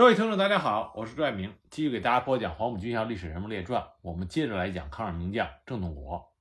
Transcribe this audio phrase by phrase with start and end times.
[0.00, 3.82] 各位听众，大家好，我是朱爱明，继续给大家播讲《黄埔军校历史人物列传》。
[4.00, 6.32] 我们接着来讲抗日名将郑洞国。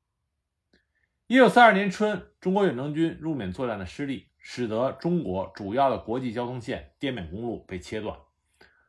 [1.28, 8.18] 一九四二年春，中国远征军入缅作战的失利，使得中国主要的国际交通线滇缅公路被切断，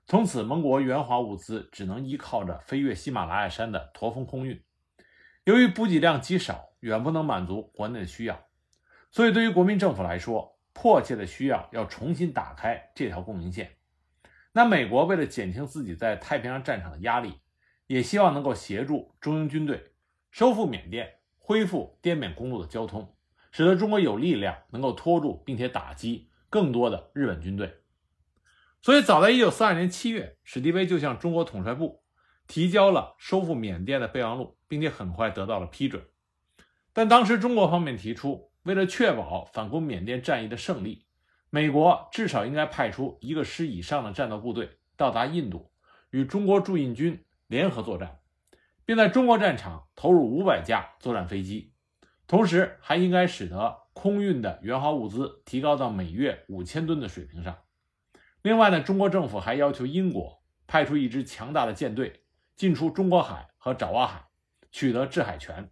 [0.06, 4.62] 从此盟国援华物资只能依靠着飞越喜马拉雅山的驼峰空运。
[5.42, 8.40] 由于补给量极少，远不能满足国内的需要，
[9.10, 13.72] 所以对于国民政府来说，迫切的需要要重新打开这条供应线。
[14.52, 17.34] 那美国为了减轻自己在太平洋战场的压力，
[17.86, 19.92] 也希望能够协助中英军队
[20.30, 23.16] 收复缅甸、恢复滇缅公路的交通，
[23.52, 27.76] 使得中国有力量能够拖住并且打击更多的日本军队。
[28.82, 32.02] 所以，早在1942年7月，史迪威就向中国统帅部
[32.46, 36.02] 提交了收复缅甸的备忘录，并且很快得到了批准。
[36.92, 41.06] 但当时中国方面提出，为了确保反攻缅甸战役的胜利。
[41.52, 45.72] 美国至少应该派出一个师以上的战斗部队到达印度，
[46.10, 48.20] 与中国驻印军联合作战，
[48.84, 51.72] 并在中国战场投入五百架作战飞机，
[52.28, 57.58] 同时还应该使得空运的援华物资提高到每月五千吨的水平上。
[58.42, 62.22] 另外呢，中国政府还要求英国派出一支强大的舰队
[62.54, 64.28] 进出中国海和爪哇海，
[64.70, 65.68] 取得制海权，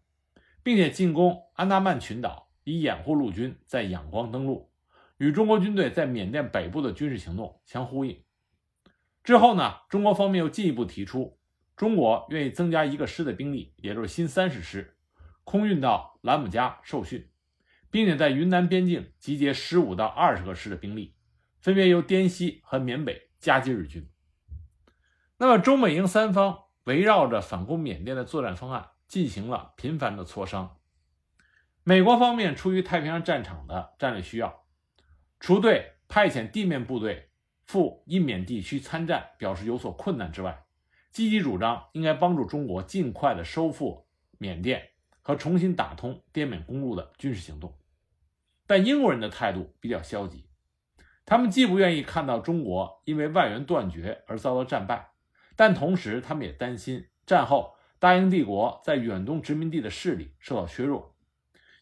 [0.64, 4.67] 并且进攻安达曼群岛，以掩护陆军在仰光登陆。
[5.18, 8.24] 与中国军队在缅甸北部的军事行动相呼应。
[9.22, 11.38] 之后呢，中国方面又进一步提出，
[11.76, 14.96] 中国愿意增加一个师的兵力，也就是新三十师，
[15.44, 17.28] 空运到兰姆加受训，
[17.90, 21.14] 并且在云南边境集结十五到二十个师的兵力，
[21.60, 24.08] 分别由滇西和缅北夹击日军。
[25.36, 30.78] 那么，中美英三方围绕着反攻缅甸的作战方案进行了频繁的磋商。
[31.82, 34.64] 美国方面出于太平洋战场的战略需要。
[35.40, 37.30] 除对派遣地面部队
[37.64, 40.64] 赴印缅地区参战表示有所困难之外，
[41.12, 44.06] 积极主张应该帮助中国尽快的收复
[44.38, 44.90] 缅甸
[45.22, 47.76] 和重新打通滇缅公路的军事行动。
[48.66, 50.48] 但英国人的态度比较消极，
[51.24, 55.10] 他们既不愿意看到中国因为外援断绝而遭到战败，
[55.56, 61.14] 但同时他们也担心战后大英帝国在远东殖民地的势力受到削弱，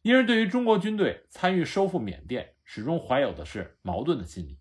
[0.03, 2.56] 因而对于中国军队参与收复缅甸。
[2.69, 4.59] 始终怀有的是矛盾的心理，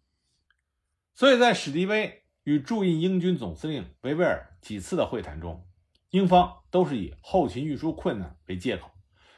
[1.16, 5.67] 所以在史迪威与驻印英军总司令维维尔几次的会谈中，
[6.11, 8.91] 英方都是以后勤运输困难为借口，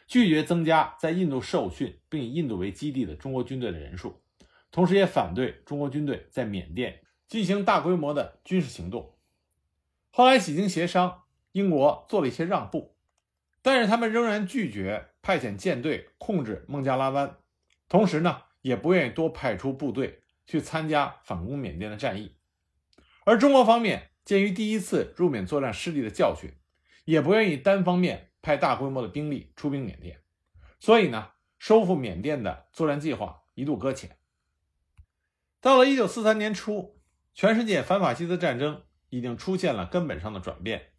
[0.05, 4.21] 拒绝增加在印度受训并以印度为基地的中国军队的人数，
[4.69, 9.17] 同时也反对中国军队在缅甸进行大规模的军事行动。
[10.11, 11.23] 后来几经协商，
[11.53, 12.97] 英国做了一些让步，
[13.61, 17.37] 但是他们仍然拒绝派遣舰队控制孟加拉湾，
[17.87, 18.41] 同时呢。
[18.61, 22.35] 也不愿意多派出部队去参加反攻缅甸的战役，
[23.25, 26.53] 而中国方面鉴于第一次入缅作战失利的教训，
[27.05, 30.21] 也不愿意单方面派大规模的兵力出兵缅甸，
[30.79, 34.17] 所以呢，收复缅甸的作战计划一度搁浅。
[35.59, 37.01] 到了一九四三年初，
[37.33, 40.93] 全世界反法西斯战争已经出现了根本上的转变。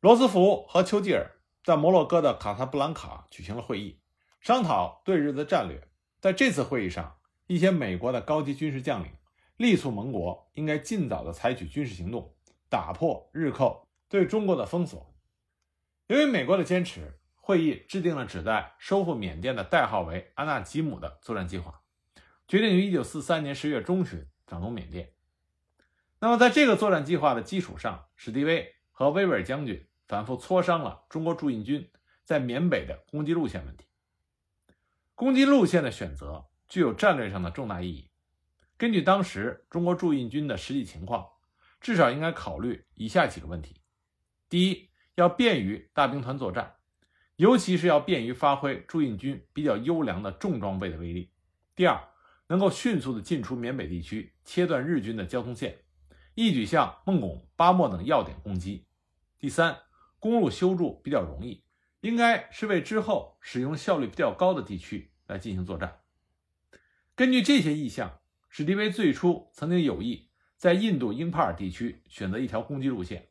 [0.00, 4.00] 罗斯福和丘吉尔在摩洛哥的卡萨布兰卡举行了会议，
[4.40, 5.88] 商讨对日的战略。
[6.20, 9.10] 在这次会议上，一些美国的高级军事将领
[9.56, 12.34] 力促盟国应该尽早的采取军事行动，
[12.68, 15.14] 打破日寇对中国的封锁。
[16.08, 21.82] 由于美国的坚持，会议制定了旨在收复缅甸的代号为“安纳吉姆”的作战计划，
[22.46, 25.12] 决定于1943年10月中旬反攻缅甸。
[26.20, 31.90] 那么，在这个作战计划的基础上，史迪威和威威尔将军反复磋商了中国驻印军
[32.24, 33.87] 在缅北的攻击路线问题。
[35.18, 38.08] 攻击路线的选择具有战略上的重大意义。
[38.76, 41.26] 根据当时中国驻印军的实际情况，
[41.80, 43.80] 至少应该考虑以下几个问题：
[44.48, 46.76] 第一，要便于大兵团作战，
[47.34, 51.32] 尤其是要便于发挥驻印军比较优良的重装备的威力；
[51.74, 52.00] 第二，
[52.46, 55.80] 能够迅速的进出缅北地区，切断日军的交通线，
[56.36, 58.86] 一举向孟拱、巴莫等要点攻击；
[59.40, 59.76] 第三，
[60.20, 61.64] 公路修筑比较容易。
[62.00, 66.00] 应该是为之后使用效率比较高的地区来进行作战。
[67.14, 73.28] 根据这些意向，史迪威最初曾经有意在印度英帕尔地区选择一条攻击路线，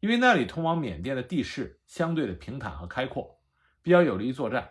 [0.00, 3.40] 因为那里通往缅甸的地势相对的平坦和开阔，
[3.82, 4.70] 比较有利于作战。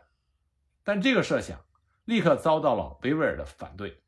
[0.84, 1.66] 但这个设想
[2.06, 4.02] 立刻遭到了维维尔的反对，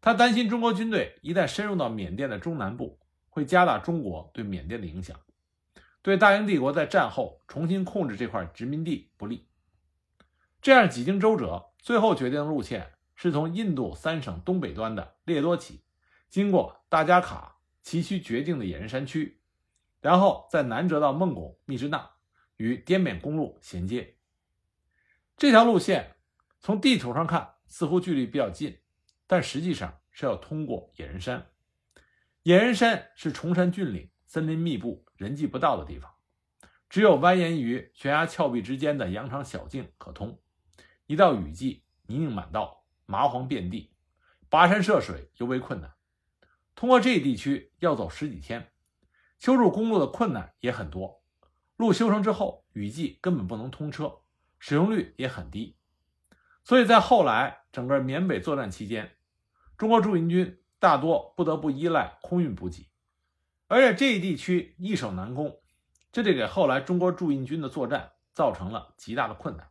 [0.00, 2.98] 他担心中国军队一旦深入到缅甸的中南部，
[3.28, 5.20] 会加大中国对缅甸的影响。
[6.02, 9.46] 对大英帝国在战后重新控制这块殖民地不利，
[10.60, 15.84] 这样几经周折，最后决定的路线是从印度三省东北端的列多起，
[16.28, 19.40] 经过大加卡崎岖绝境的野人山区，
[20.00, 22.10] 然后再南折到孟拱密支那，
[22.56, 24.16] 与滇缅公路衔接。
[25.36, 26.16] 这条路线
[26.58, 28.78] 从地图上看似乎距离比较近，
[29.28, 31.46] 但实际上是要通过野人山。
[32.42, 36.10] 野人山是崇山峻岭、森林密布、人迹不到的地方，
[36.90, 40.40] 只有蜿蜒于悬崖峭壁之间的羊肠小径可通。
[41.06, 43.92] 一到雨季，泥泞满道，麻黄遍地，
[44.50, 45.94] 跋山涉水尤为困难。
[46.74, 48.72] 通过这一地区要走十几天，
[49.38, 51.22] 修筑公路的困难也很多。
[51.76, 54.18] 路修成之后，雨季根本不能通车。
[54.64, 55.76] 使用率也很低，
[56.62, 59.16] 所以在后来整个缅北作战期间，
[59.76, 62.91] 中国驻印军大多不得不依赖空运补给，
[63.72, 65.58] 而且这一地区易守难攻，
[66.12, 69.70] 这就给后来中国驻印军的作战造成了极大的困难。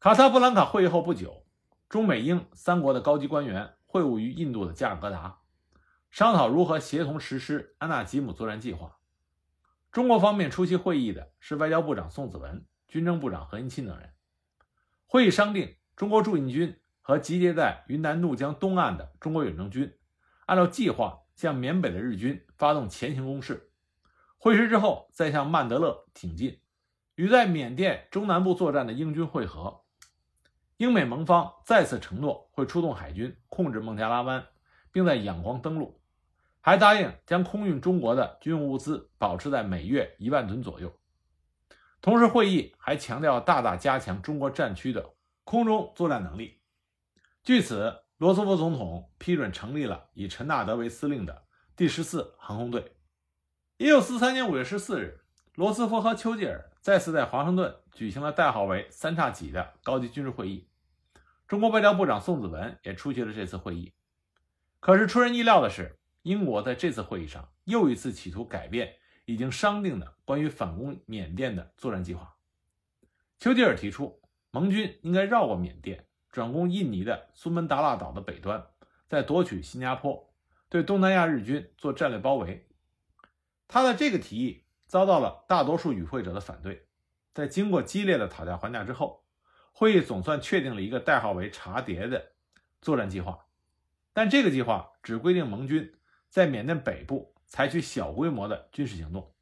[0.00, 1.46] 卡萨布兰卡会议后不久，
[1.88, 5.42] 中美英三国的高级官员会晤于印度的加尔各答，
[6.10, 8.96] 商讨如何协同实施安纳吉姆作战计划。
[9.92, 12.66] 中国方面出席会议的是外交部长宋子文。
[12.88, 14.10] 军政部长何应钦等人
[15.06, 19.96] 会议商定，中国驻印军和集结在云南怒江东岸的中国远征军，
[20.46, 23.70] 按照计划向缅北的日军发动前行攻势。
[24.38, 26.60] 会师之后，再向曼德勒挺进，
[27.14, 29.82] 与在缅甸中南部作战的英军会合。
[30.78, 34.44] 英美盟方再次承诺会出动海军控制孟加拉湾，
[34.90, 36.00] 并在仰光登陆，
[36.60, 40.92] 还答应将空运中国的军用物资保持在每月一万吨左右。
[42.00, 45.14] 同时，会议还强调大大加强中国战区的
[45.44, 46.60] 空中作战能力。
[47.44, 52.92] 据此，罗斯福总统批准成立了以陈纳德为司令的第十四航空队。
[53.78, 55.24] 一九四三年五月十四日，
[55.56, 60.68] 罗斯福和丘吉尔再次在华盛顿举行了代号为“三叉戟”的高级军事会议。
[61.48, 63.92] 中国外交部长宋子文也出席了这次会议。
[64.78, 68.94] 可是，出人意料的是，英国在这次会议上又一次企图改变。
[69.24, 72.36] 已经商定的关于反攻缅甸的作战计划，
[73.40, 74.22] 丘吉尔提出，
[74.52, 78.66] 盟军应该绕过缅甸，转攻印尼的苏门答腊岛的北端，
[79.06, 80.34] 再夺取新加坡，
[80.68, 82.66] 对东南亚日军做战略包围。
[83.68, 86.88] 他的这个提议遭到了大多数与会者的反对。
[87.32, 89.24] 在经过激烈的讨价还价之后，
[89.70, 92.32] 会议总算确定了一个代号为“茶蝶”的
[92.80, 93.46] 作战计划，
[94.12, 95.94] 但这个计划只规定盟军
[96.28, 97.30] 在缅甸北部。
[97.44, 99.34] 采取小规模的军事行动，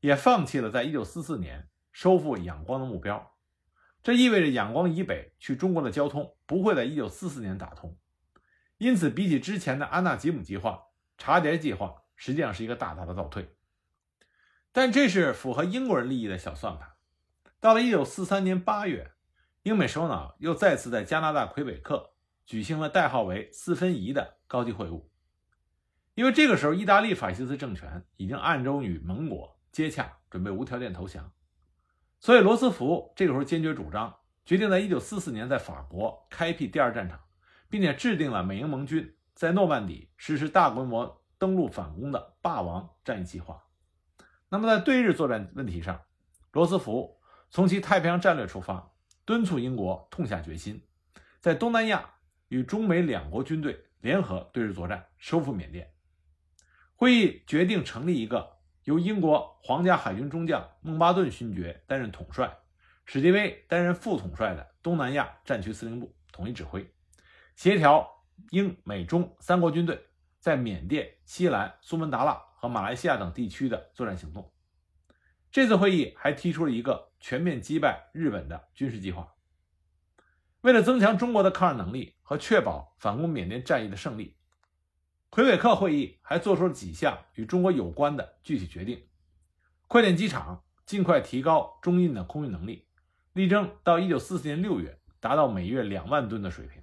[0.00, 3.35] 也放弃了在1944年收复仰光的目标。
[4.06, 7.98] 这意味着仰光以北去中国的交通不会在1944年打通。
[8.78, 10.80] 因此，比起之前的安纳吉姆计划，
[11.18, 13.56] 茶蝶计划实际上是一个大大的倒退。
[14.70, 16.92] 但这是符合英国人利益的小算盘。
[17.58, 19.10] 到了1943年8月，
[19.64, 22.12] 英美首脑又再次在加拿大魁北克
[22.44, 25.02] 举行了代号为“四分仪”的高级会晤。
[26.14, 31.32] 因为这个时候，意大利法西斯政权已经暗中与盟国接洽，准备无条件投降，
[32.26, 34.12] 所以罗斯福这个时候坚决主张，
[34.44, 37.20] 决定在1944年在法国开辟第二战场，
[37.70, 43.62] 并且制定了美英盟军在诺曼底实施大规模登陆反攻的“霸王”战役计划。
[44.48, 46.02] 那么在对日作战问题上，
[46.50, 47.16] 罗斯福
[47.48, 48.90] 从其太平洋战略出发，
[49.24, 50.82] 敦促英国痛下决心，
[51.38, 52.10] 在东南亚
[52.48, 55.92] 与中美两国军队联合对日作战，收复缅甸。
[56.96, 58.55] 会议决定成立一个
[58.86, 62.56] 由英国皇家海军中将孟巴顿勋爵担任统帅，
[63.04, 66.88] 史迪威担任副统帅的东南亚战区司令部，统一指挥，
[67.56, 68.08] 协调
[68.50, 70.06] 英美中三国军队
[70.38, 74.52] 在缅甸、西兰、苏门答腊和马来西亚等地区的作战行动。
[75.50, 79.34] 这次会议还提出了一个全面击败日本的军事计划。
[80.60, 84.35] 为了增强中国的抗日能力和确保反攻缅甸战役的胜利。
[85.28, 89.06] 魁北克会议还做出了几项与中国有关的具体决定：
[89.86, 92.86] 扩建机场，尽快提高中印的空运能力，
[93.34, 96.80] 力争到1944年6月达到每月两万吨的水平；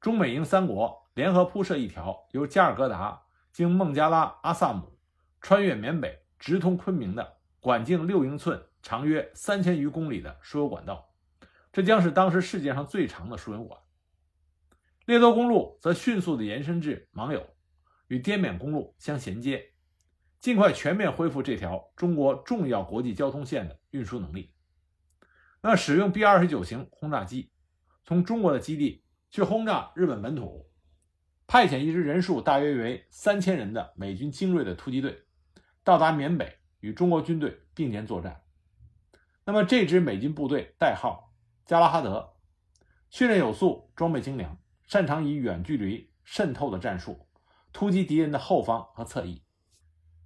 [0.00, 3.22] 中美英三国联合铺设一条由加尔各答
[3.52, 4.98] 经孟加拉、阿萨姆，
[5.40, 11.14] 穿越缅北，直通昆明的管径六英寸、长约三千余公里的输油管道，
[11.72, 13.80] 这将是当时世界上最长的输油管。
[15.06, 17.46] 列多公路则迅速地延伸至芒友，
[18.08, 19.72] 与滇缅公路相衔接，
[20.40, 24.52] 尽快全面恢复这条中国重要国际交通线的运输能力。
[25.60, 27.52] 那使用 B 二十九型轰炸机，
[28.04, 30.68] 从中国的基地去轰炸日本本土，
[31.46, 35.22] 派遣一支人数大约为三千人的美军精锐的突击队，
[35.84, 38.42] 到达缅北与中国军队并肩作战。
[39.44, 41.32] 那么这支美军部队代号
[41.64, 42.34] 加拉哈德，
[43.08, 44.58] 训练有素，装备精良。
[44.86, 47.26] 擅长以远距离渗透的战术，
[47.72, 49.42] 突击敌人的后方和侧翼。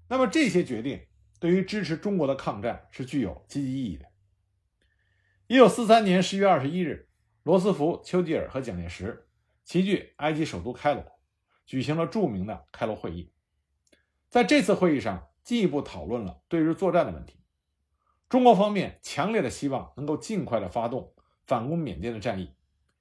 [0.08, 1.06] 那么这些决定
[1.38, 4.06] 对于支持中国的抗战是具有积极意义的。
[5.46, 7.08] 一九四三年十月二十一日，
[7.42, 9.26] 罗斯福、丘吉尔和蒋介石
[9.64, 11.04] 齐聚埃及首都开罗，
[11.64, 13.32] 举行了著名的开罗会议。
[14.28, 17.40] 在这次会议上，进一步讨论了对日作战的问题。
[18.28, 21.14] 中国方面强烈的希望能够尽快的发动
[21.46, 22.54] 反攻缅甸的战役，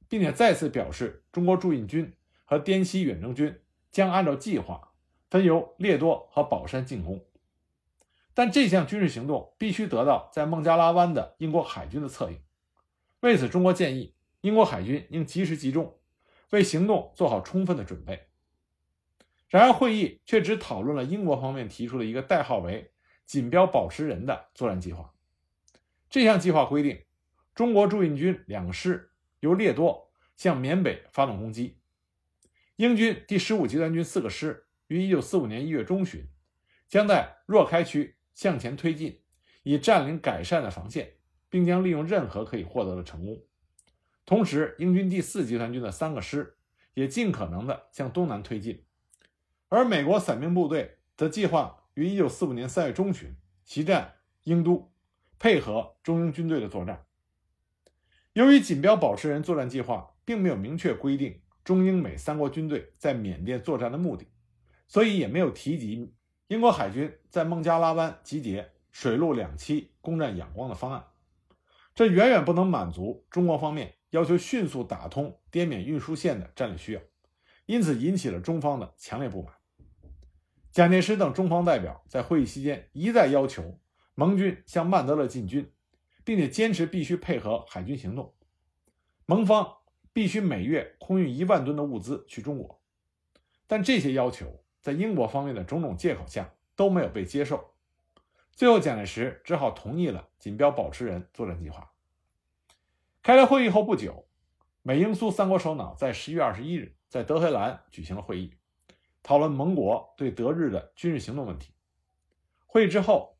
[0.10, 2.14] 并且再次表示中国驻印军
[2.44, 3.62] 和滇西远征军
[3.92, 4.92] 将按照计划
[5.30, 7.24] 分由列多和宝山进攻。
[8.34, 12.42] 但这项军事行动必须得到在孟加拉湾的英国海军的策应。
[13.22, 16.00] 为此，中国建议英国海军应及时集中，
[16.52, 18.28] 为行动做好充分的准备。
[19.50, 22.94] 然而，会议却只讨论了英国方面提出的一个代号为
[23.26, 25.14] “锦标保持人”的作战计划。
[26.10, 27.04] 这项计划规定，
[27.54, 29.09] 中国驻印军两个师
[29.40, 31.78] 由列多向缅北发动攻击，
[32.76, 36.28] 英军第十五集团军四个师于一九四五年一月中旬
[36.88, 38.16] 将在若开区。
[38.32, 39.20] 向前推进，
[39.64, 41.16] 以占领改善的防线，
[41.50, 43.38] 并将利用任何可以获得的成功。
[44.26, 46.56] 同时，英军第四集团军的三个师
[46.94, 48.86] 也尽可能的向东南推进，
[49.68, 54.90] 而美国伞兵部队则计划于一九四五年三月中旬袭占英都，
[55.38, 57.06] 配合中英军队的作战。
[58.34, 64.28] 由于锦标保持人作战计划并没有明确规定中英美三国军队在缅甸作战的目的，
[64.88, 66.14] 所以也没有提及。
[66.48, 71.04] 英国海军在孟加拉湾集结，水陆两栖攻占仰光的方案，
[71.94, 77.02] 这远远不能满足中国方面要求迅速打通滇缅运输线的战略需要，
[77.68, 79.54] 因此引起了中方的强烈不满。
[80.72, 83.80] 蒋介石等中方代表在会议期间一再要求
[84.16, 85.72] 盟军向曼德勒进军，
[86.30, 88.36] 并且坚持必须配合海军行动，
[89.26, 89.78] 盟方
[90.14, 92.80] 必须每月空运一万吨的物资去中国，
[93.66, 94.64] 但这些要求。
[94.80, 97.74] 在英国方面的种种借口下都没有被接受，
[98.52, 101.92] 最后蒋介石只好同意了锦标保持人作战计划。
[103.24, 104.28] 开了会议后不久，
[104.84, 108.54] 美英苏三国首脑在十一月二十一日在德黑兰举行了会议，
[109.24, 111.74] 讨论盟国对德日的军事行动问题。
[112.68, 113.36] 会议之后，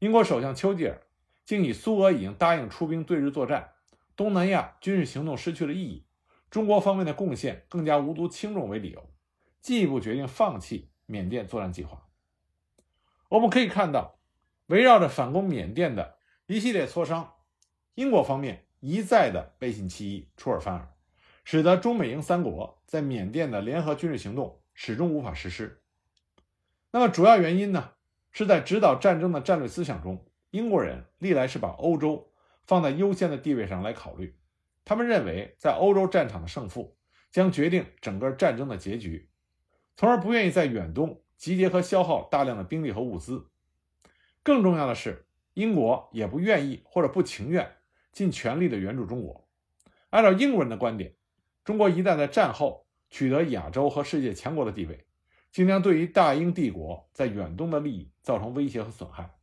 [0.00, 1.00] 英国首相丘吉尔
[1.44, 3.72] 竟以苏俄已经答应出兵对日作战，
[4.16, 6.06] 东南亚军事行动失去了意义，
[6.50, 9.10] 中国方面的贡献更加无足轻重为理由。
[9.60, 12.08] 进一步决定放弃缅甸作战计划。
[13.28, 14.18] 我们可以看到，
[14.66, 17.34] 围绕着反攻缅甸的一系列磋商，
[17.94, 20.94] 英国方面一再的背信弃义、出尔反尔，
[21.44, 25.82] 使得中美英三国在缅甸的联合军事行动始终无法实施。
[26.90, 27.92] 那么主要原因呢，
[28.32, 32.30] 是在指导战争的战略思想中，英国人历来是把欧洲
[32.66, 34.36] 放在优先的地位上来考虑。
[34.84, 36.94] 他们认为，在欧洲战场的胜负
[37.30, 39.30] 将决定整个战争的结局。
[39.96, 43.48] 从而不愿意在远东集结和消耗大量的兵力和物资。
[44.42, 47.76] 更重要的是，英国也不愿意或者不情愿
[48.12, 49.48] 尽全力的援助中国。
[50.10, 51.14] 按照英国人的观点，
[51.64, 55.06] 中国一旦在战后取得亚洲和世界强国的地位，
[55.50, 59.34] 竟将对于大英帝国在远东的利益造成威胁和损害。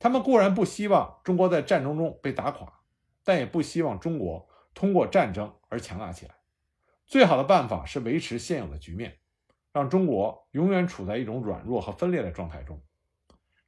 [0.00, 2.80] 他们固然不希望中国在战争中被打垮，
[3.22, 6.34] 但也不希望中国通过战争而强大起来。
[7.06, 9.18] 最好的办法是维持现有的局面。
[9.72, 12.82] 让中国永远处在一种软弱和分裂的状态中，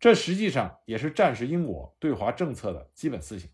[0.01, 3.49] 这实际上也是战时英国对华政策的基本思想。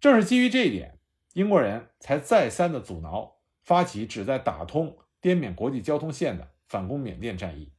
[0.00, 0.98] 正是基于这一点，
[1.34, 7.72] 英国人才再三的阻挠发起旨在打通滇缅国际交通线的反攻缅甸战役。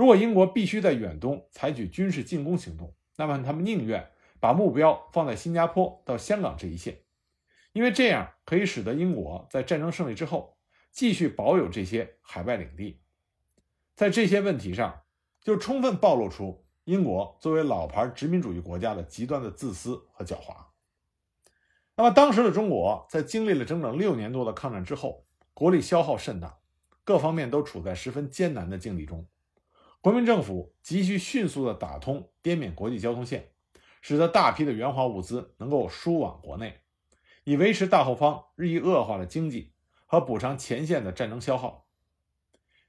[0.00, 7.02] 如果英国必须在远东采取军事进攻行动，那么他们宁愿把目标放在新加坡到香港这一线，
[7.74, 10.56] 因为这样可以使得英国在战争胜利之后。
[10.90, 13.02] 继续保有这些海外领地，
[13.94, 15.02] 在这些问题上，
[15.42, 20.56] 就充分暴露出英国作为老牌殖民主义国家的极端的自私和狡猾。
[21.94, 26.58] 那么，当时的中国在经历了整整六年多的抗战之后，国力消耗甚大，
[27.04, 29.26] 各方面都处在十分艰难的境地中。
[30.00, 33.50] 国民政府急需迅速地打通滇缅国际交通线，
[34.00, 36.80] 使得大批的援华物资能够输往国内，
[37.44, 39.72] 以维持大后方日益恶化的经济。
[40.12, 41.86] 和补偿前线的战争消耗。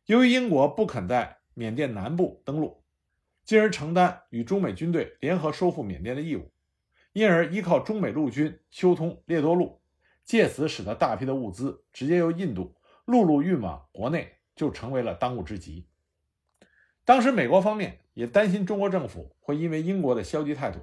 [0.07, 2.83] 由于英国不肯在缅甸南部登陆，
[3.45, 6.51] 进而承担与中美军队联合收复缅甸的义务，
[7.13, 9.83] 因而依靠中美陆军修通列多路，
[10.25, 12.75] 借此使得大批的物资直接由印度
[13.05, 15.87] 陆路运往国内，就成为了当务之急。
[17.11, 20.79] 当时美国方面也担心中国政府会因为英国的消极态度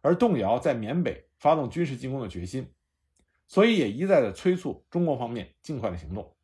[0.00, 2.72] 而动摇在缅北发动军事进攻的决心。
[3.46, 6.34] 所以也一再的催促中国方面尽快的行动。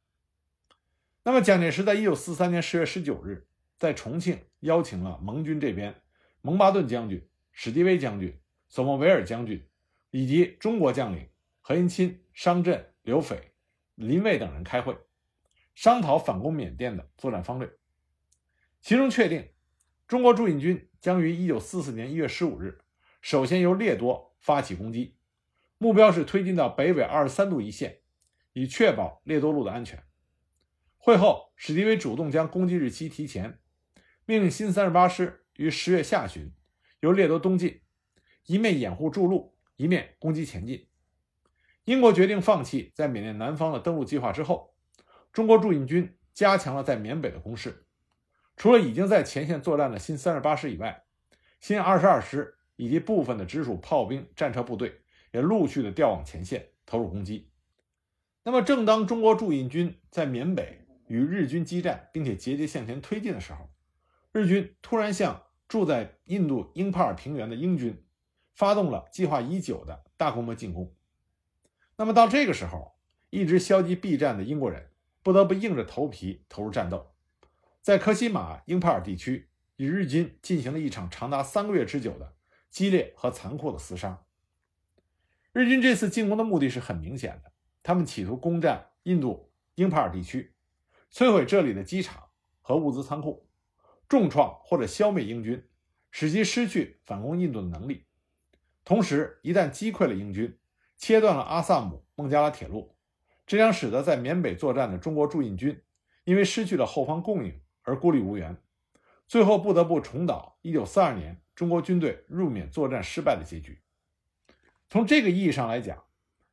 [1.22, 3.46] 那么，蒋介石在一九四三年十月十九日
[3.78, 5.94] 在重庆邀请了盟军这边
[6.42, 9.66] 蒙巴顿将军、史迪威将军、索莫维尔将军
[10.10, 11.26] 以及中国将领
[11.62, 13.40] 何应钦、商震、刘斐、
[13.94, 14.94] 林蔚等人开会，
[15.74, 17.72] 商讨反攻缅甸的作战方略。
[18.82, 19.48] 其中确定，
[20.08, 22.80] 中国驻印军将于一九四四年一月十五日
[23.20, 25.16] 首先由列多发起攻击，
[25.78, 28.00] 目标是推进到北纬二十三度一线，
[28.52, 30.02] 以确保列多路的安全。
[30.98, 33.60] 会后，史迪威主动将攻击日期提前，
[34.26, 36.52] 命令新三十八师于十月下旬
[36.98, 37.82] 由列多东进，
[38.46, 40.88] 一面掩护筑路，一面攻击前进。
[41.84, 44.74] 英国决定放弃在缅甸南方的登陆计划之后，
[45.32, 47.86] 中国驻印军加强了在缅北的攻势。
[48.56, 51.04] 除了已经在前线作战的新三十八师以外，
[51.60, 55.00] 新二十二师以及部分的直属炮兵战车部队
[55.32, 57.50] 也陆续的调往前线投入攻击。
[58.44, 63.70] 那么，正当中国驻印军在缅北，与日军激战，并且节节向前推进的时候，
[64.32, 68.04] 日军突然向住在印度英帕尔平原的英军
[68.54, 70.92] 发动了计划已久的大规模进攻。
[71.96, 72.96] 那么到这个时候，
[73.30, 74.90] 一直消极避战的英国人
[75.22, 77.11] 不得不硬着头皮投入战斗，
[77.82, 82.36] 在科西玛英帕尔地区与日军进行了一场长达三个月之久的
[82.70, 84.24] 激烈和残酷的厮杀。
[85.52, 87.50] 日军这次进攻的目的是很明显的，
[87.82, 90.54] 他们企图攻占印度英帕尔地区。
[91.12, 92.28] 摧毁这里的机场
[92.60, 93.48] 和物资仓库，
[94.08, 95.68] 重创或者消灭英军，
[96.12, 98.06] 使其失去反攻印度的能力。
[98.84, 100.56] 同时，一旦击溃了英军，
[100.96, 102.96] 切断了阿萨姆孟加拉铁路，
[103.44, 105.82] 这将使得在缅北作战的中国驻印军
[106.22, 108.56] 因为失去了后方供应而孤立无援，
[109.28, 113.82] 最后不得不重蹈1942年中国军队入缅作战失败的结局。
[114.88, 116.04] 从这个意义上来讲，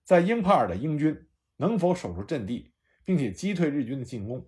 [0.03, 2.73] 在英帕尔的英军能否守住阵地？
[3.05, 4.47] 并且击退日军的进攻，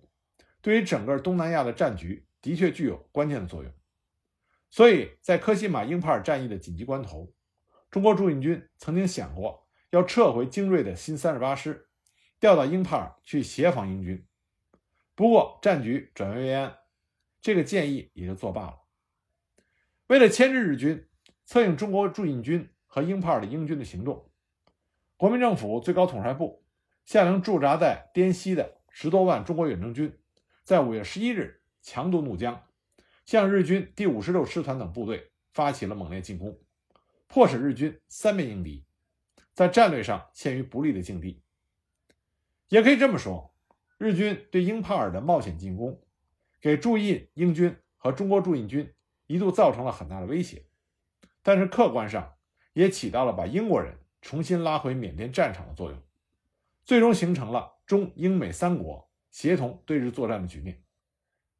[0.60, 3.72] 对于整个东南亚的战局的确具有关键的作用。
[4.70, 7.34] 所以在科西玛英帕尔战役的紧急关头，
[7.90, 11.88] 中国驻印军曾经想过要撤回精锐的新三十八师，
[12.38, 14.24] 调到英帕尔去协防英军。
[15.14, 16.78] 不过战局转危为安，
[17.40, 18.78] 这个建议也就作罢了。
[20.06, 21.06] 为了牵制日军，
[21.44, 24.30] 策应中国驻印军和英帕尔的英军的行动，
[25.16, 26.62] 国民政府最高统帅部。
[27.04, 30.16] 下令驻扎在滇西的十多万中国远征军，
[30.62, 32.64] 在五月十一日强渡怒江，
[33.24, 36.56] 向日军第五十六师团等部队发起了猛烈进攻，
[37.26, 38.84] 迫使日军三面应敌，
[39.52, 41.42] 在战略上陷于不利的境地。
[42.68, 43.51] 也可以这么说，
[44.02, 46.02] 日军对英帕尔的冒险进攻，
[46.60, 48.92] 给驻印英军和中国驻印军
[49.28, 50.66] 一度造成了很大的威胁，
[51.40, 52.34] 但是客观上
[52.72, 56.02] 也起到了把英国人重新拉回缅甸战场的作用。
[56.84, 60.82] 最终形成了中英美三国协同对日作战的局面。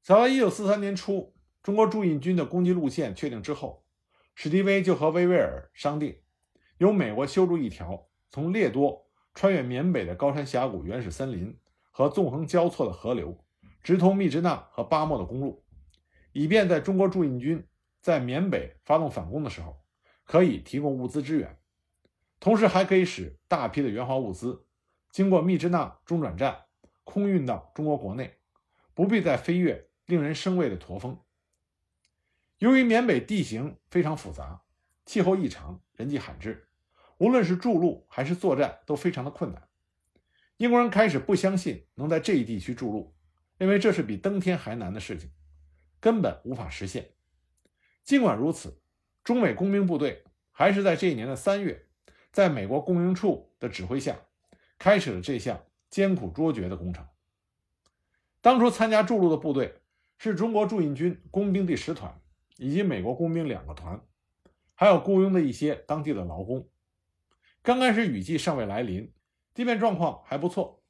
[0.02, 3.84] 早在1943年初，中国驻印军的攻击路线确定之后，
[4.34, 6.18] 史迪威就和威威尔商定，
[6.78, 11.56] 由美国修筑一条从列多穿越缅北的高山峡谷、原始森林
[11.92, 13.38] 和纵横交错的河流，
[13.82, 15.62] 直通密支那和巴莫的公路，
[16.32, 17.64] 以便在中国驻印军
[18.00, 19.84] 在缅北发动反攻的时候，
[20.24, 21.60] 可以提供物资支援，
[22.40, 24.66] 同时还可以使大批的援华物资。
[25.10, 26.64] 经过密支那中转站，
[27.04, 28.38] 空运到中国国内，
[28.94, 31.20] 不必再飞越令人生畏的驼峰。
[32.58, 34.62] 由于缅北地形非常复杂，
[35.04, 36.66] 气候异常，人迹罕至，
[37.18, 39.68] 无论是筑路还是作战都非常的困难。
[40.62, 43.12] 英国人开始不相信能在这一地区筑路，
[43.58, 45.28] 认为这是比登天还难的事情，
[45.98, 47.10] 根本无法实现。
[48.04, 48.80] 尽管如此，
[49.24, 50.22] 中美工兵部队
[50.52, 51.88] 还是在这一年的三月，
[52.30, 54.16] 在美国工兵处的指挥下。
[54.78, 57.04] 开始了这项艰苦卓绝的工程。
[58.40, 59.80] 当初参加筑路的部队
[60.16, 62.20] 是中国驻印军工兵第十团
[62.56, 64.00] 以及美国工兵两个团，
[64.76, 66.68] 还有雇佣的一些当地的劳工。
[67.64, 69.12] 刚开始雨季尚未来临，
[69.54, 70.82] 地面状况还不错，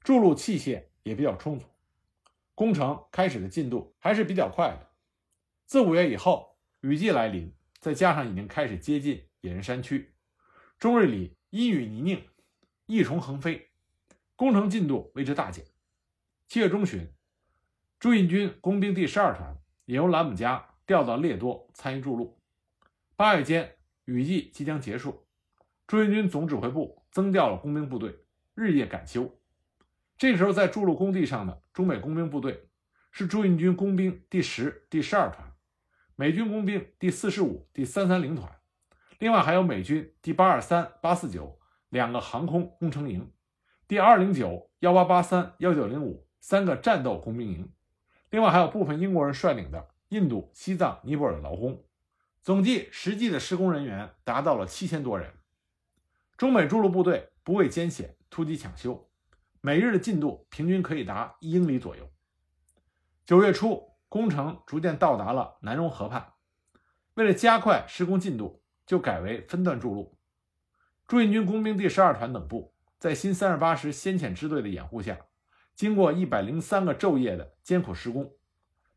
[0.00, 1.66] 筑路器械也比较充足，
[2.54, 4.90] 工程开始的进度还是比较快的。
[5.66, 10.14] 自五月以后，雨季来临，再加上已经开始接近野人山区，
[10.78, 12.26] 终日里阴雨泥泞。
[12.86, 13.70] 异虫横飞，
[14.34, 15.64] 工程进度为之大减。
[16.48, 17.12] 七月中旬，
[18.00, 22.40] 驻印军工兵第十二团也由兰姆加调到列多参与筑路。
[23.14, 25.24] 八月间，雨季即将结束，
[25.86, 29.38] 驻印军总指挥部增调了工兵部队，日夜赶修。
[30.16, 32.68] 这时候，在筑路工地上的中美工兵部队
[33.10, 35.52] 是驻印军工兵第十、第十二团，
[36.16, 38.50] 美军工兵第四十五、第三三零团，
[39.18, 41.58] 另外还有美军第八二三、八四九。
[41.88, 43.32] 两个航空工程营，
[43.88, 47.72] 第二零九、幺八八三、幺九零五三个战斗工兵营，
[48.30, 51.82] 另外还有部分英国人率领的印度、西藏、尼泊尔的劳工，
[52.42, 55.32] 总计实际的施工人员达到了七千多人。
[56.40, 59.10] 中美筑路部队不畏艰险，突击抢修，
[59.60, 62.10] 每日的进度平均可以达一英里左右。
[63.26, 66.32] 九月初，工程逐渐到达了南荣河畔。
[67.12, 70.16] 为了加快施工进度，就改为分段筑路。
[71.06, 75.18] 驻印军工兵第十二团等部在新三十八师先遣支队的掩护下，
[75.74, 78.32] 经过一百零三个昼夜的艰苦施工，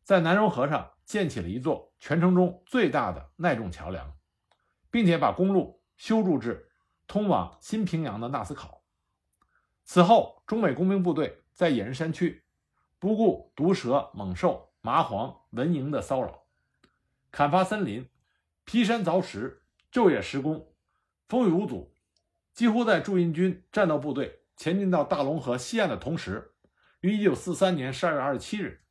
[0.01, 4.13] 在南荣河上建起了一座全城中最大的耐重桥梁，
[4.89, 6.69] 并且把公路修筑至
[7.07, 8.83] 通往新平阳的纳斯考。
[9.83, 12.43] 此后，中美工兵部队在野人山区
[12.99, 16.45] 不顾毒蛇、猛兽、麻黄、蚊蝇的骚扰，
[17.31, 18.09] 砍伐森林，
[18.65, 19.59] 劈山凿石。
[19.91, 20.73] 昼夜施工，
[21.29, 21.93] 风雨无阻，
[22.51, 26.55] 几乎在驻印军战斗部队前进到大龙河西岸的同时，
[27.01, 28.83] 于1943年12月27日，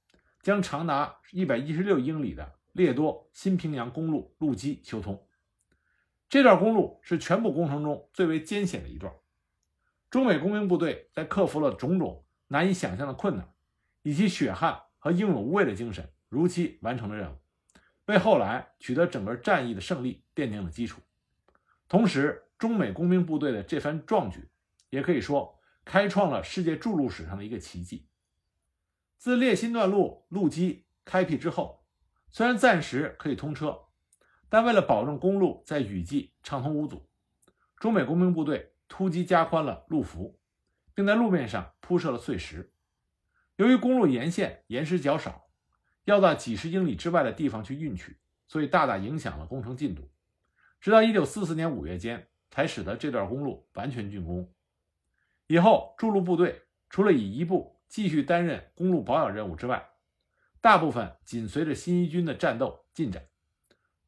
[0.42, 5.26] 将长达116英里的列多新平阳公路路基修通。
[6.32, 9.12] 这段公路是全部工程中最为艰险的一段。
[10.08, 13.52] 中美工兵部队在克服了种种难以想象的困难，
[14.00, 17.36] 以及血汗和英勇无畏的精神，如期完成了任务。
[18.06, 21.02] 为后来取得整个战役的胜利奠定了基础。
[21.86, 24.48] 同时，中美工兵部队的这番壮举，
[24.88, 28.08] 也可以说开创了世界筑路史上的一个奇迹。
[29.18, 31.84] 自列新段路路基开辟之后，
[32.30, 33.78] 虽然暂时可以通车，
[34.52, 37.08] 但为了保证公路在雨季畅通无阻，
[37.78, 40.38] 中美工兵部队突击加宽了路幅，
[40.94, 42.70] 并在路面上铺设了碎石。
[43.56, 45.46] 由于公路沿线岩石较少。
[46.04, 50.10] 要到几十英里之外的地方去运取，所以大大影响了工程进度。
[50.80, 54.52] 直到1944年5月间，才使得这段公路完全竣工。
[55.46, 59.90] 以后筑路部队除了以一部继续担任公路保养任务之外，
[60.60, 63.24] 大部分紧随着新一军的战斗进展，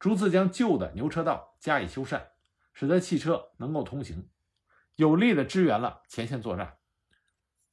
[0.05, 2.21] 逐次将旧的牛车道加以修缮，
[2.75, 4.29] 使得汽车能够通行，
[4.97, 6.77] 有力地支援了前线作战。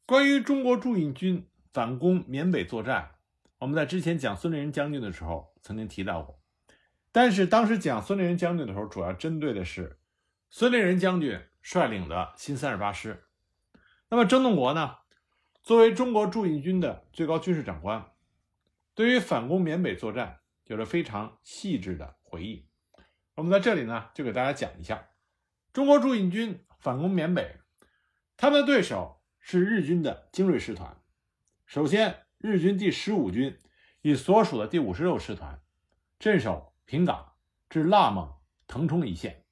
[0.06, 3.16] 关于中国驻印军反攻缅北作战。
[3.58, 6.40] 我们在之前讲孙立人将军的时候曾经提到过，
[7.12, 9.98] 但是当时讲孙立人将军的时候，主要针对的是
[10.48, 13.24] 孙立人将军率领的新三十八师。
[14.08, 14.96] 那么郑洞国呢，
[15.62, 18.10] 作为中国驻印军的最高军事长官，
[18.94, 22.66] 对于反攻缅北作战有着非常细致的回忆。
[23.34, 25.08] 我们在这里呢，就给大家讲一下
[25.72, 27.56] 中国驻印军反攻缅北，
[28.36, 31.00] 他们的对手是日军的精锐师团。
[31.66, 32.18] 首先。
[32.44, 33.56] 日军第十五军
[34.00, 35.62] 以所属的第五十六师团
[36.18, 37.34] 镇守平岗
[37.70, 38.34] 至腊蒙
[38.66, 39.44] 腾冲一线，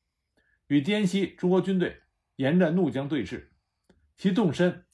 [0.66, 2.02] 与滇西中国军队
[2.34, 3.50] 沿着怒江对峙，
[4.16, 4.86] 其纵深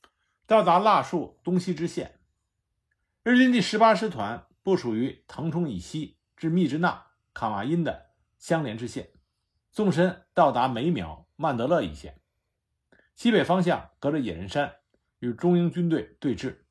[0.46, 2.20] 到达腊戍东西支线。
[3.22, 9.10] 日军第十八师团部署于腾冲以西至密支那、卡瓦因的相连支线，
[9.70, 12.20] 纵深到达梅苗、曼德勒一线，
[13.14, 14.78] 西北方向隔着野人山
[15.20, 16.64] 与中英军队对峙。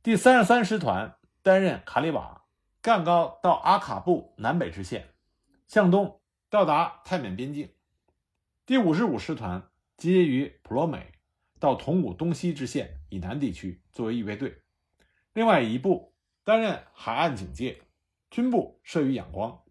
[0.00, 2.44] 第三十三师团担任卡里瓦、
[2.80, 5.12] 干高到阿卡布南北支线，
[5.66, 7.68] 向东到达泰缅边境。
[8.64, 11.10] 第五十五师团集结于普罗美
[11.58, 14.62] 到铜鼓东西支线以南地区作为预备队，
[15.32, 16.11] 另外一部
[16.44, 17.82] 担任海岸警戒，
[18.30, 19.62] 军部设于仰光。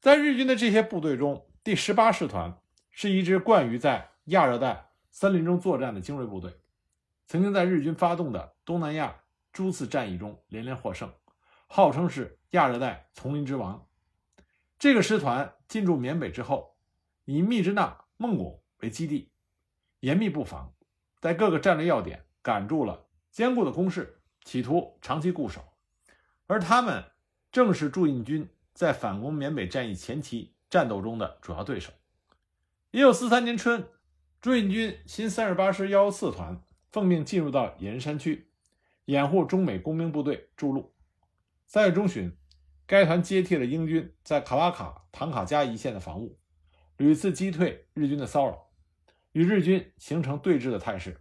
[0.00, 2.58] 在日军的这些部队中，第十八师团
[2.90, 6.56] 是一支惯于在亚热带森林中作战的精锐部队，
[7.26, 9.18] 曾经在日军发动的东南亚。
[9.52, 11.12] 诸次战役中连连获胜，
[11.66, 13.86] 号称是亚热带丛林之王。
[14.78, 16.74] 这个师团进驻缅北之后，
[17.26, 19.30] 以密支那、孟拱为基地，
[20.00, 20.72] 严密布防，
[21.20, 25.62] 在各个战略要点赶住了坚固的工事，企图长期固守。
[26.52, 27.02] 而他们
[27.50, 31.90] 正是驻印军在反攻缅北战役前期战斗中的主要对手。
[32.90, 33.88] 一九四三年春，
[34.38, 38.50] 驻印军新三十八师幺四团奉命进入到野人山区。
[39.06, 40.94] 掩护中美工兵部队筑路。
[41.66, 42.36] 三月中旬，
[42.86, 46.38] 该团接替了英军在卡瓦卡、唐卡加一线的防务，
[46.98, 48.68] 屡次击退日军的骚扰，
[49.32, 51.18] 与日军形成对峙的态势。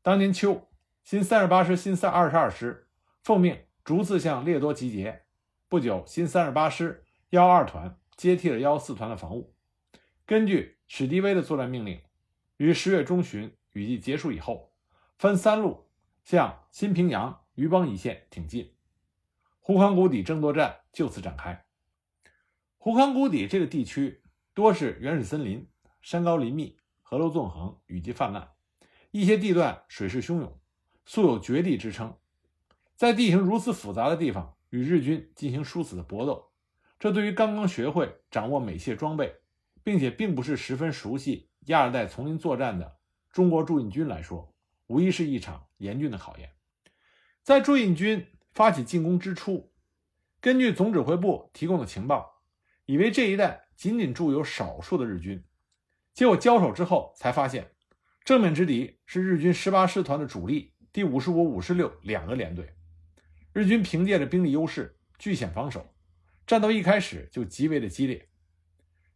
[0.00, 0.66] 当年秋，
[1.04, 2.88] 新三十八师、新三二十二师
[3.22, 3.56] 奉命
[3.90, 5.24] 逐次向列多集结。
[5.68, 9.52] 不久，新三十八师幺二团接替了幺四团的防务。
[10.24, 12.00] 根据史迪威的作战命令，
[12.56, 14.72] 于十月中旬雨季结束以后，
[15.18, 15.90] 分三路。
[16.22, 18.72] 向新平阳、渔邦一线挺进，
[19.58, 21.64] 湖康谷底争夺战就此展开。
[22.78, 24.22] 湖康谷底这个地区
[24.54, 25.68] 多是原始森林，
[26.00, 28.50] 山高林密，河流纵横，雨季泛滥，
[29.10, 30.60] 一些地段水势汹涌，
[31.04, 32.16] 素有绝地之称，
[33.00, 36.50] 在地形如此复杂的地方与日军进行殊死的搏斗，
[36.98, 39.36] 这对于刚刚学会掌握美械装备，
[39.82, 42.98] 并且并不是十分熟悉亚热带丛林作战的
[43.32, 44.54] 中国驻印军来说，
[44.86, 46.50] 无疑是一场严峻的考验。
[47.42, 49.72] 在驻印军发起进攻之初，
[50.38, 52.42] 根据总指挥部提供的情报，
[52.84, 55.42] 以为这一带仅仅驻有少数的日军，
[56.12, 57.70] 结果交手之后才发现，
[58.22, 62.74] 正面之敌是日军十八师团的主力第五十五、五十六两个连队。
[63.52, 65.92] 日军凭借着兵力优势，据险防守，
[66.46, 68.28] 战斗一开始就极为的激烈。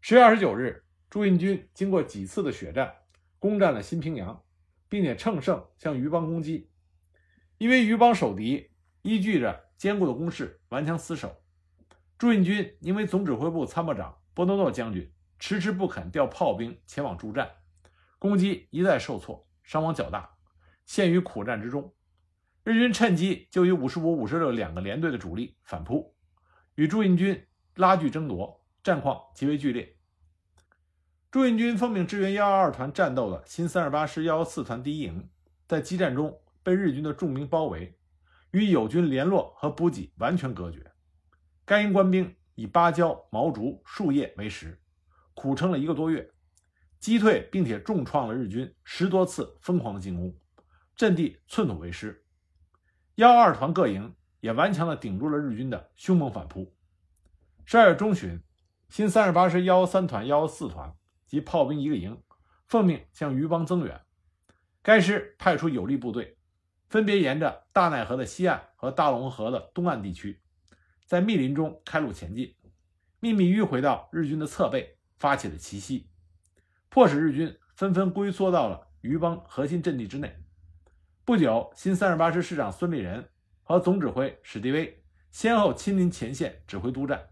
[0.00, 2.92] 十月二十九日，驻印军经过几次的血战，
[3.38, 4.42] 攻占了新平阳，
[4.88, 6.68] 并且乘胜向余帮攻击。
[7.58, 11.40] 因为余帮守敌依据着坚固的工事顽强死守，
[12.18, 17.48] 驻印军因为总指挥部参谋长波诺诺将军迟迟不肯调炮兵前往助战，
[18.18, 20.28] 攻击一再受挫，伤亡较大，
[20.86, 21.93] 陷于苦战之中。
[22.64, 26.14] 日军趁机就以五十五、五十六两个连队的主力反扑，
[26.74, 27.46] 与驻印军
[27.76, 29.96] 拉锯争夺，战况极为剧烈。
[31.30, 35.28] 驻印军奉命支援幺幺二团战斗的新三十八师幺幺四团第一营，
[35.68, 36.40] 在激战中。
[36.62, 37.94] 被日军的重兵包围，
[38.52, 40.90] 与友军联络和补给完全隔绝。
[41.66, 44.80] 该营官兵以芭蕉、毛竹、树叶为食，
[45.34, 46.26] 苦撑了一个多月，
[46.98, 50.34] 击退并且重创了日军十多次疯狂的进攻，
[50.96, 52.23] 阵地寸土为失。
[53.16, 56.74] 幺二团各营也顽强地顶住了日军的凶猛反扑。
[57.64, 58.42] 十二月中旬，
[58.88, 60.92] 新三十八师幺幺三团、幺幺四团
[61.24, 62.20] 及炮兵一个营
[62.66, 64.00] 奉命向余帮增援，
[64.82, 66.36] 该师派出有力部队。
[66.88, 70.40] 分别沿着大奈河的西岸和大龙河的东岸地区，
[71.06, 72.54] 在密林中开路前进，
[73.20, 76.08] 秘密迂回到日军的侧背，发起了奇袭，
[76.88, 80.36] 迫使日军纷纷龟缩到了余帮核心阵地之内。
[81.26, 83.30] 不久，新三十八师师长孙立人
[83.62, 87.30] 和总指挥史迪威先后亲临前线指挥督战，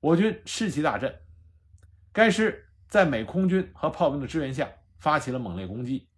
[0.00, 1.18] 我军士气大振。
[2.12, 6.10] 该师在美空军和炮兵的支援下，发起了猛烈攻击。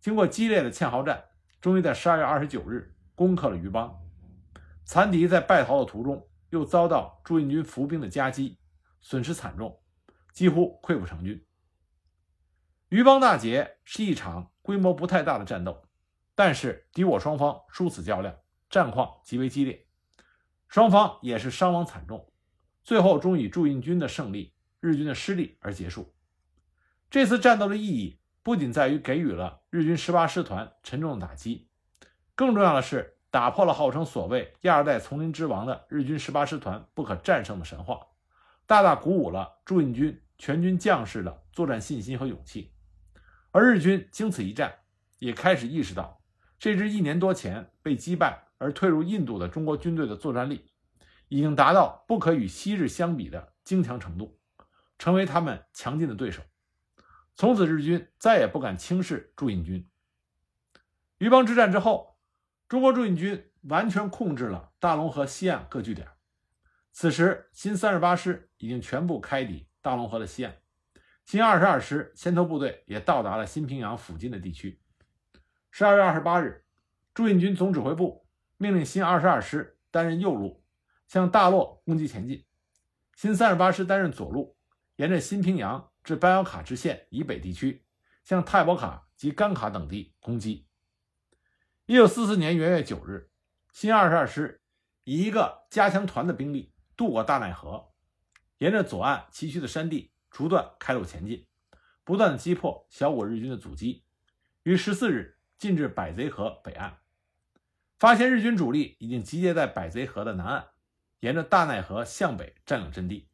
[0.00, 1.24] 经过激烈的堑壕战。
[1.60, 4.00] 终于在十二月二十九日攻克了余帮，
[4.84, 8.60] 残敌在败逃的途中又遭到驻印军伏兵的夹击，
[9.00, 9.80] 损失惨重，
[10.32, 11.44] 几乎溃不成军。
[12.90, 15.85] 余帮大捷是一场规模不太大的战斗，
[16.36, 18.36] 但是敌我双方殊死较量，
[18.70, 19.88] 战况极为激烈，
[20.68, 22.30] 双方也是伤亡惨重，
[22.84, 26.14] 最后终以驻印军的胜利、日军的失利而结束。
[27.10, 28.20] 这次战斗的意义。
[28.46, 31.68] 不仅在于给予了日军十八师团沉重的打击，
[32.36, 38.06] 更重要的是打破了号称所谓“亚热带丛林之王”的日军十八师团不可战胜的神话，
[38.64, 42.72] 大大鼓舞了驻印军全军将士的作战信心和勇气。
[43.50, 44.72] 而日军经此一战，
[45.18, 46.15] 也开始意识到，
[46.58, 50.70] 这支一年多前被击败而退入印度的中国军队的作战力，
[51.28, 54.38] 已经达到不可与昔日相比的精强程度，
[54.98, 56.42] 成为他们强劲的对手。
[57.34, 59.86] 从此，日军再也不敢轻视驻印军。
[61.18, 62.16] 余帮之战之后，
[62.68, 66.08] 中国驻印军完全控制了大龙河西岸各据点。
[66.92, 70.56] 此时，新三十八师已经全部开抵大龙河的西岸，
[71.26, 74.80] 新二十二师先头部队也到达了新平阳附近的地区。
[75.78, 76.64] 十二月二十八日，
[77.12, 80.64] 驻印军总指挥部命令新二十二师担任右路，
[81.06, 82.46] 向大洛攻击前进；
[83.14, 84.56] 新三十八师担任左路，
[84.96, 85.90] 沿着新平阳。
[86.02, 87.84] 至班瑶卡支线以北地区，
[88.24, 90.66] 向泰伯卡及甘卡等地攻击。
[91.84, 93.28] 一九四四年元月九日，
[93.70, 94.62] 新二十二师
[95.04, 97.92] 以一个加强团的兵力渡过大奈河，
[98.56, 101.46] 沿着左岸崎岖的山地逐段开路前进，
[102.02, 104.04] 不断击破小我日军的阻击。
[104.62, 106.98] 于十四日进至百贼河北岸，
[107.98, 110.68] 发现日军主力已经集结在百贼河的南岸，
[111.20, 113.28] 沿着大奈河向北占领阵地。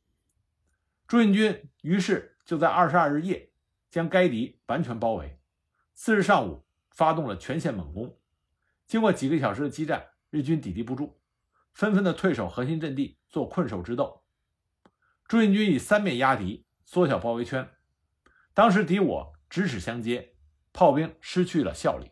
[1.07, 2.31] 朱印军于是。
[2.45, 3.53] 就在二十二日夜，
[3.89, 5.39] 将该敌完全包围。
[5.95, 8.19] 次日上午，发动了全线猛攻。
[8.89, 11.21] 经过几个小时的激战，日军抵敌不住，
[11.73, 14.25] 纷纷的退守核心阵地，做困守之斗。
[15.29, 17.71] 朱印军以三面压敌，缩小包围圈。
[18.53, 20.32] 当时敌我咫尺相接，
[20.73, 22.11] 炮兵失去了效力。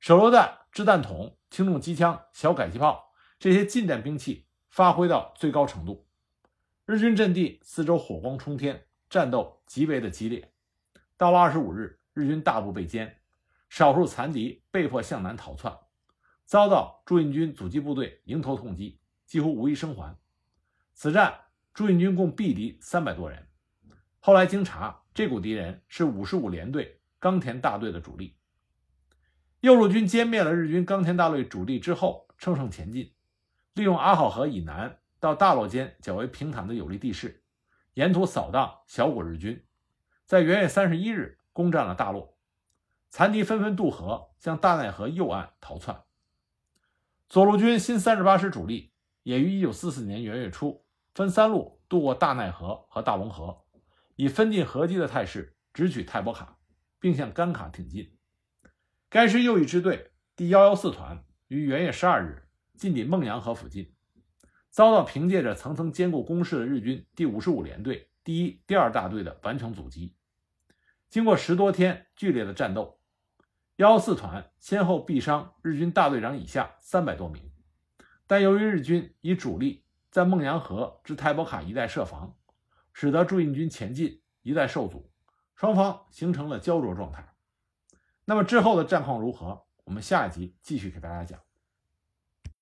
[0.00, 6.06] 手榴弹、掷弹筒、轻重机枪、小改机炮这些近战兵器发挥到最高程度，
[6.86, 8.86] 日军阵地四周火光冲天。
[9.10, 10.54] 战斗极为的激烈，
[11.18, 13.12] 到了二十五日，日军大部被歼，
[13.68, 15.76] 少数残敌被迫向南逃窜，
[16.46, 20.16] 遭到驻印军阻击部队迎头痛击，几乎无一生还。
[20.94, 21.38] 此战
[21.74, 23.46] 驻印军共毙敌三百多人。
[24.18, 28.36] 后来经查，这股敌人是五十五联队冈田大队的主力。
[29.60, 33.14] 右路军歼灭了日军冈田大队主力之后，乘胜前进，
[33.74, 37.44] 利用阿好河以南到大洛间较为平坦的有利地势，
[37.94, 39.64] 沿途扫荡小股日军，
[40.26, 42.36] 在元月三十一日攻占了大洛，
[43.08, 46.02] 残敌纷纷渡河向大奈河右岸逃窜。
[47.28, 53.62] 左路军新三十八师主力也于一九四四年元月初分三路渡过大奈河和大龙河，
[54.16, 56.58] 以分进合击的态势直取泰伯卡，
[57.02, 58.16] 并向甘卡挺进。
[59.10, 63.92] 该师右翼支队第幺幺四团于元月十二日进抵孟阳河附近，
[64.70, 70.14] 遭到凭借着层层坚固工事的日军第五十五联队第一、第二大队的顽强阻击。
[71.10, 73.00] 经过十多天剧烈的战斗，
[73.76, 77.50] 幺幺四团先后毙伤日军大队长以下三百多名，
[78.28, 82.36] 但由于日军以主力在孟阳河至太伯卡一带设防，
[82.92, 85.11] 使得驻印军前进一再受阻，
[85.62, 87.24] 双方形成了焦灼状态。
[88.24, 89.62] 那么之后的战况如何？
[89.84, 91.38] 我们下一集继续给大家讲。